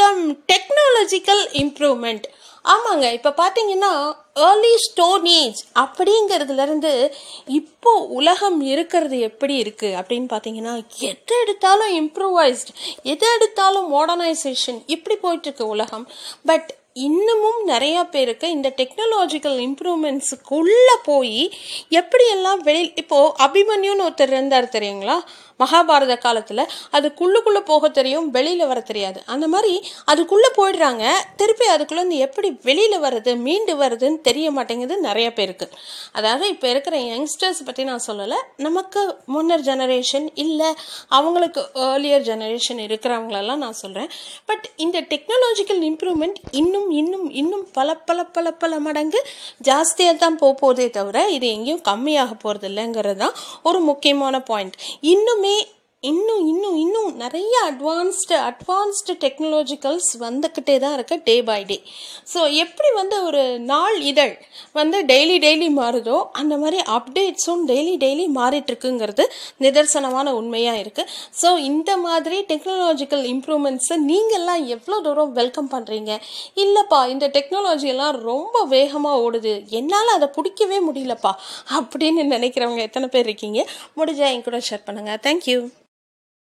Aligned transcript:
வணக்கம் 0.00 0.28
technological 0.50 1.42
improvement 1.52 2.26
ஆமாங்க 2.64 3.06
இப்போ 3.12 3.30
பார்த்தீங்கன்னா 3.40 3.90
ஏர்லி 4.46 4.72
ஸ்டோன் 4.84 5.26
ஏஜ் 5.32 5.60
அப்படிங்கிறதுலேருந்து 5.74 6.92
இப்போ 7.58 7.92
உலகம் 8.18 8.58
இருக்கிறது 8.60 9.18
எப்படி 9.20 9.54
இருக்குது 9.62 9.96
அப்படின்னு 10.00 10.28
பார்த்தீங்கன்னா 10.30 10.74
எது 11.10 11.36
எடுத்தாலும் 11.42 11.92
இம்ப்ரூவைஸ்ட் 12.00 12.72
எது 13.02 13.28
எடுத்தாலும் 13.36 13.88
மாடர்னைசேஷன் 13.96 14.80
இப்படி 14.86 15.16
போயிட்டுருக்கு 15.16 15.66
உலகம். 15.76 16.06
பட் 16.46 16.70
இன்னமும் 17.06 17.60
நிறையா 17.66 18.02
பேருக்கு 18.14 18.46
இந்த 18.50 18.68
டெக்னாலஜிக்கல் 18.78 19.58
இம்ப்ரூவ்மெண்ட்ஸுக்குள்ளே 19.66 20.96
போய் 21.04 21.42
எப்படியெல்லாம் 22.00 22.62
வெளி 22.62 22.92
இப்போது 22.94 23.34
அபிமன்யுன்னு 23.46 24.06
ஒருத்தர் 24.06 24.34
இருந்தார் 24.34 24.74
தெரியுங்களா? 24.76 25.16
மகாபாரத 25.62 26.14
காலத்தில் 26.26 26.64
அதுக்குள்ளுக்குள்ளே 26.96 27.62
போக 27.70 27.90
தெரியும் 27.98 28.28
வெளியில் 28.36 28.66
வர 28.70 28.78
தெரியாது. 28.90 29.18
அந்த 29.34 29.46
மாதிரி 29.54 29.72
அதுக்குள்ளே 30.12 30.50
போயிடுறாங்க. 30.58 31.04
திருப்பி 31.40 31.66
அதுக்குள்ளேருந்து 31.74 32.18
எப்படி 32.26 32.50
வெளியில் 32.68 32.98
வர்றது 33.06 33.34
மீண்டு 33.46 33.74
வருதுன்னு 33.82 34.20
தெரிய 34.28 34.46
மாட்டேங்குது 34.58 34.96
நிறைய 35.08 35.28
பேருக்கு. 35.38 35.68
அதாவது 36.18 36.46
இப்போ 36.54 36.68
இருக்கிற 36.74 36.96
யங்ஸ்டர்ஸ் 37.12 37.62
பற்றி 37.68 37.84
நான் 37.90 38.06
சொல்லலை. 38.08 38.38
நமக்கு 38.68 39.02
முன்னர் 39.36 39.66
ஜெனரேஷன் 39.70 40.28
இல்லை. 40.46 40.70
அவங்களுக்கு 41.18 41.60
ஏர்லியர் 41.88 42.26
ஜெனரேஷன் 42.30 42.80
இருக்கிறவங்களெல்லாம் 42.86 43.62
நான் 43.64 43.78
சொல்கிறேன் 43.82 44.10
பட் 44.48 44.64
இந்த 44.84 44.98
டெக்னாலஜிக்கல் 45.12 45.82
இம்ப்ரூவ்மெண்ட் 45.90 46.38
இன்னும் 46.60 46.88
இன்னும் 47.00 47.26
இன்னும் 47.40 47.64
பல 47.78 47.88
பல 48.08 48.18
பல 48.36 48.52
பல 48.62 48.78
மடங்கு 48.86 49.20
ஜாஸ்தியாக 49.68 50.16
தான் 50.24 50.38
போக 50.42 50.52
போதே 50.62 50.86
தவிர 50.96 51.18
இது 51.36 51.46
எங்கேயும் 51.56 51.82
கம்மியாக 51.90 52.34
போகிறது 52.42 52.68
இல்லைங்கிறது 52.70 53.18
தான் 53.24 53.34
ஒரு 53.68 53.78
முக்கியமான 53.88 54.40
பாயிண்ட் 54.50 54.76
இன்னுமே 55.12 55.49
இன்னும் 56.02 56.46
இன்னும் 56.46 56.69
இன்னும் 57.10 57.22
நிறைய 57.22 57.54
அட்வான்ஸ்டு 57.68 58.34
அட்வான்ஸ்டு 58.48 59.12
டெக்னாலஜிக்கல்ஸ் 59.22 60.10
வந்துக்கிட்டே 60.18 60.78
தான் 60.78 60.94
இருக்குது 60.96 61.22
டே 61.24 61.42
பை 61.42 61.64
டே 61.64 61.76
ஸோ 62.34 62.40
எப்படி 62.54 62.88
வந்து 62.94 63.24
ஒரு 63.24 63.58
நாள் 63.58 64.00
இதழ் 64.00 64.34
வந்து 64.72 65.04
டெய்லி 65.04 65.36
டெய்லி 65.38 65.68
மாறுதோ 65.76 66.28
அந்த 66.32 66.56
மாதிரி 66.56 66.82
அப்டேட்ஸும் 66.88 67.64
டெய்லி 67.66 67.94
டெய்லி 67.96 68.26
மாறிட்டுருக்குங்கிறது 68.34 69.24
நிதர்சனமான 69.58 70.30
உண்மையாக 70.30 70.78
இருக்குது 70.78 71.08
ஸோ 71.42 71.56
இந்த 71.56 71.96
மாதிரி 71.96 72.38
டெக்னாலஜிக்கல் 72.48 73.24
இம்ப்ரூவ்மெண்ட்ஸை 73.24 73.98
நீங்கள்லாம் 74.06 74.66
எவ்வளோ 74.66 75.00
தூரம் 75.00 75.32
வெல்கம் 75.32 75.70
பண்ணுறீங்க 75.70 76.12
இல்லைப்பா 76.56 77.08
இந்த 77.08 77.28
டெக்னாலஜியெல்லாம் 77.28 78.10
ரொம்ப 78.22 78.64
வேகமாக 78.64 79.22
ஓடுது. 79.22 79.66
என்னால் 79.70 80.14
அதை 80.14 80.28
பிடிக்கவே 80.28 80.80
முடியலப்பா 80.80 81.34
அப்படின்னு 81.80 82.24
நினைக்கிறவங்க 82.36 82.78
எத்தனை 82.78 83.08
பேர் 83.08 83.24
இருக்கீங்க? 83.24 83.60
முடிஞ்சால் 83.96 84.32
என் 84.32 84.42
கூட 84.42 84.60
ஷேர் 84.70 84.86
பண்ணுங்கள் 84.86 85.22
தேங்க்யூ 85.22 85.60